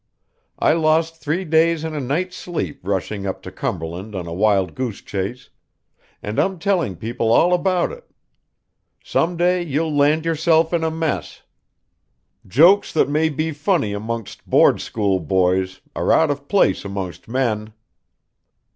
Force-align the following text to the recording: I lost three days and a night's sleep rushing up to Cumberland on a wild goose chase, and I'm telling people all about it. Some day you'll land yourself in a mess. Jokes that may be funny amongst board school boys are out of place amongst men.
I 0.57 0.73
lost 0.73 1.17
three 1.17 1.45
days 1.45 1.83
and 1.83 1.95
a 1.95 1.99
night's 1.99 2.35
sleep 2.35 2.79
rushing 2.81 3.27
up 3.27 3.43
to 3.43 3.51
Cumberland 3.51 4.15
on 4.15 4.25
a 4.25 4.33
wild 4.33 4.73
goose 4.73 4.99
chase, 4.99 5.51
and 6.23 6.39
I'm 6.39 6.57
telling 6.57 6.95
people 6.95 7.31
all 7.31 7.53
about 7.53 7.91
it. 7.91 8.09
Some 9.03 9.37
day 9.37 9.61
you'll 9.61 9.95
land 9.95 10.25
yourself 10.25 10.73
in 10.73 10.83
a 10.83 10.89
mess. 10.89 11.43
Jokes 12.47 12.91
that 12.93 13.09
may 13.09 13.29
be 13.29 13.51
funny 13.51 13.93
amongst 13.93 14.49
board 14.49 14.81
school 14.81 15.19
boys 15.19 15.81
are 15.95 16.11
out 16.11 16.31
of 16.31 16.47
place 16.47 16.83
amongst 16.83 17.27
men. 17.27 17.73